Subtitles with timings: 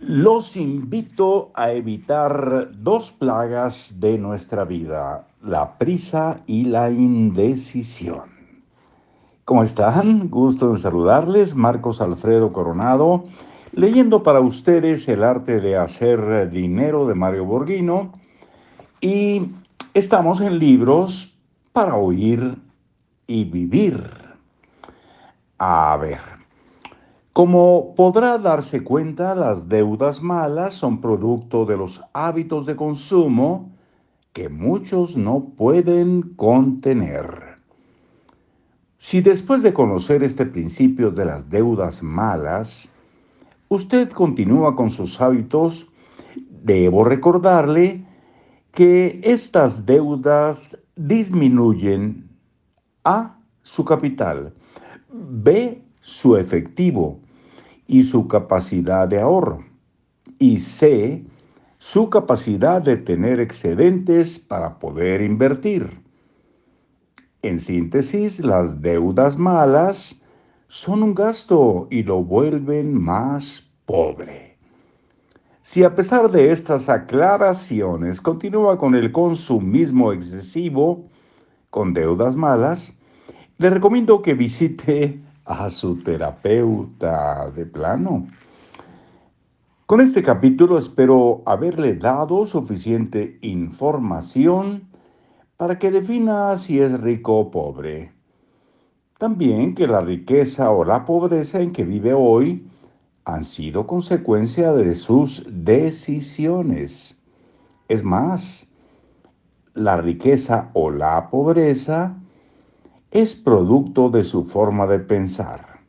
[0.00, 8.22] Los invito a evitar dos plagas de nuestra vida, la prisa y la indecisión.
[9.44, 10.28] ¿Cómo están?
[10.30, 13.24] Gusto en saludarles, Marcos Alfredo Coronado,
[13.70, 18.12] leyendo para ustedes El arte de hacer dinero de Mario Borghino
[19.00, 19.52] y
[19.94, 21.38] estamos en libros
[21.72, 22.58] para oír
[23.28, 24.02] y vivir.
[25.58, 26.20] A ver,
[27.34, 33.72] como podrá darse cuenta, las deudas malas son producto de los hábitos de consumo
[34.32, 37.58] que muchos no pueden contener.
[38.98, 42.92] Si después de conocer este principio de las deudas malas,
[43.68, 45.88] usted continúa con sus hábitos,
[46.62, 48.06] debo recordarle
[48.70, 52.30] que estas deudas disminuyen
[53.02, 54.54] a su capital,
[55.10, 57.23] b su efectivo
[57.86, 59.64] y su capacidad de ahorro.
[60.38, 61.24] Y C,
[61.78, 66.00] su capacidad de tener excedentes para poder invertir.
[67.42, 70.22] En síntesis, las deudas malas
[70.68, 74.56] son un gasto y lo vuelven más pobre.
[75.60, 81.08] Si a pesar de estas aclaraciones continúa con el consumismo excesivo,
[81.70, 82.94] con deudas malas,
[83.58, 88.26] le recomiendo que visite a su terapeuta de plano.
[89.86, 94.88] Con este capítulo espero haberle dado suficiente información
[95.56, 98.12] para que defina si es rico o pobre.
[99.18, 102.66] También que la riqueza o la pobreza en que vive hoy
[103.24, 107.22] han sido consecuencia de sus decisiones.
[107.88, 108.66] Es más,
[109.74, 112.16] la riqueza o la pobreza
[113.14, 115.80] es producto de su forma de pensar,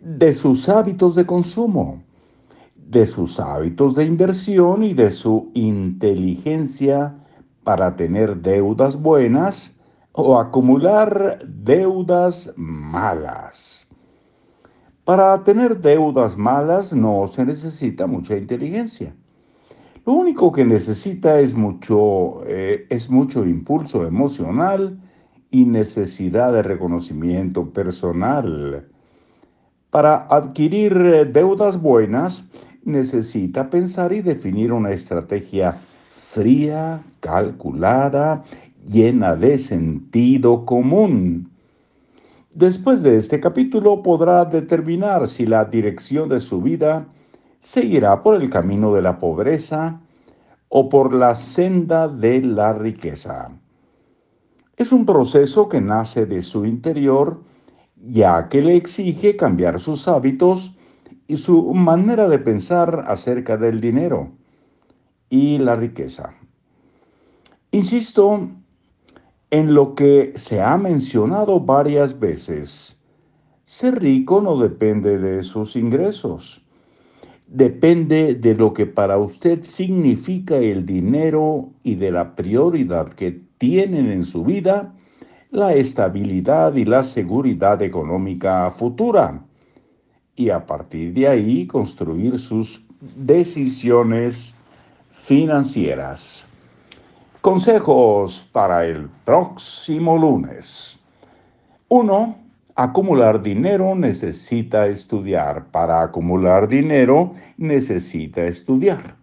[0.00, 2.04] de sus hábitos de consumo,
[2.76, 7.12] de sus hábitos de inversión y de su inteligencia
[7.64, 9.76] para tener deudas buenas
[10.12, 13.88] o acumular deudas malas.
[15.04, 19.12] Para tener deudas malas no se necesita mucha inteligencia.
[20.06, 25.00] Lo único que necesita es mucho, eh, es mucho impulso emocional
[25.50, 28.88] y necesidad de reconocimiento personal.
[29.90, 32.44] Para adquirir eh, deudas buenas,
[32.84, 35.76] necesita pensar y definir una estrategia
[36.08, 38.44] fría, calculada,
[38.84, 41.50] llena de sentido común.
[42.54, 47.06] Después de este capítulo podrá determinar si la dirección de su vida
[47.58, 50.00] seguirá por el camino de la pobreza
[50.68, 53.50] o por la senda de la riqueza.
[54.78, 57.42] Es un proceso que nace de su interior,
[57.96, 60.76] ya que le exige cambiar sus hábitos
[61.26, 64.30] y su manera de pensar acerca del dinero
[65.28, 66.32] y la riqueza.
[67.72, 68.50] Insisto
[69.50, 73.00] en lo que se ha mencionado varias veces.
[73.64, 76.64] Ser rico no depende de sus ingresos.
[77.48, 84.10] Depende de lo que para usted significa el dinero y de la prioridad que tienen
[84.10, 84.94] en su vida
[85.50, 89.42] la estabilidad y la seguridad económica futura
[90.36, 92.86] y a partir de ahí construir sus
[93.16, 94.54] decisiones
[95.08, 96.46] financieras.
[97.40, 100.98] Consejos para el próximo lunes.
[101.88, 102.36] 1.
[102.76, 105.70] Acumular dinero necesita estudiar.
[105.70, 109.16] Para acumular dinero necesita estudiar.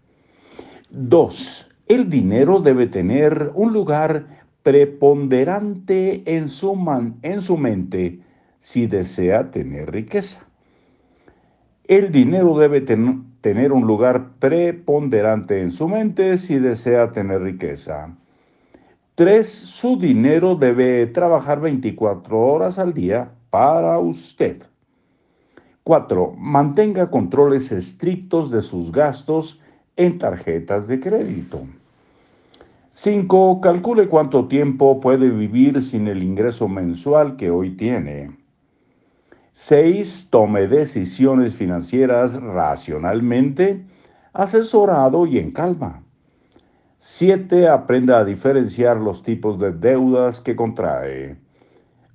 [0.90, 4.26] 2 el dinero debe tener un lugar
[4.62, 6.76] preponderante en su,
[7.22, 8.20] en su mente
[8.58, 10.46] si desea tener riqueza.
[11.84, 18.16] El dinero debe tener un lugar preponderante en su mente si desea tener riqueza.
[19.14, 24.62] Tres, su dinero debe trabajar 24 horas al día para usted.
[25.84, 29.60] Cuatro, mantenga controles estrictos de sus gastos
[29.94, 31.60] en tarjetas de crédito.
[32.98, 33.60] 5.
[33.60, 38.34] Calcule cuánto tiempo puede vivir sin el ingreso mensual que hoy tiene.
[39.52, 40.28] 6.
[40.30, 43.84] Tome decisiones financieras racionalmente,
[44.32, 46.04] asesorado y en calma.
[46.96, 47.68] 7.
[47.68, 51.36] Aprenda a diferenciar los tipos de deudas que contrae.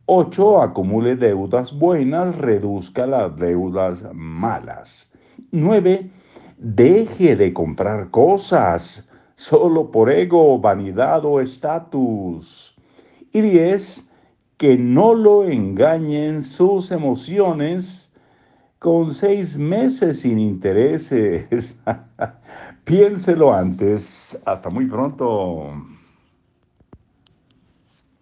[0.07, 0.63] 8.
[0.63, 5.11] Acumule deudas buenas, reduzca las deudas malas.
[5.51, 6.09] 9
[6.57, 9.07] Deje de comprar cosas
[9.41, 12.75] solo por ego, vanidad o estatus.
[13.33, 14.07] Y diez,
[14.57, 18.11] que no lo engañen sus emociones
[18.77, 21.75] con seis meses sin intereses.
[22.83, 24.39] Piénselo antes.
[24.45, 25.73] Hasta muy pronto.